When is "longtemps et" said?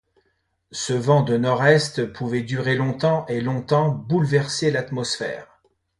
2.75-3.39